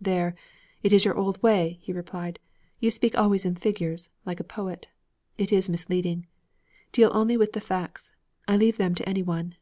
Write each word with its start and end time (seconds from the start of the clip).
'There! 0.00 0.36
It 0.84 0.92
is 0.92 1.04
your 1.04 1.16
old 1.16 1.42
way,' 1.42 1.80
he 1.82 1.92
replied. 1.92 2.38
'You 2.78 2.92
speak 2.92 3.18
always 3.18 3.44
in 3.44 3.56
figures, 3.56 4.08
like 4.24 4.38
a 4.38 4.44
poet. 4.44 4.86
It 5.36 5.50
is 5.50 5.68
misleading. 5.68 6.28
Deal 6.92 7.10
only 7.12 7.36
with 7.36 7.54
the 7.54 7.60
facts. 7.60 8.14
I 8.46 8.56
leave 8.56 8.76
them 8.76 8.94
to 8.94 9.08
any 9.08 9.24
one. 9.24 9.56